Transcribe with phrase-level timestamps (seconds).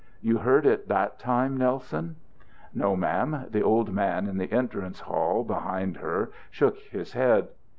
[0.19, 2.15] "You heard it that time, Nelson?"
[2.73, 7.49] "No, ma'am." The old man in the entrance hall behind her shook his head.